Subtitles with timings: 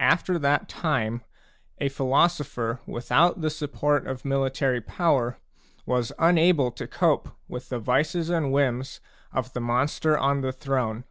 [0.00, 1.22] After that time,
[1.80, 5.38] a philo sopher without the support of military power
[5.86, 8.98] was unable to cope with the vices and whims
[9.32, 11.04] of the monster on the throne.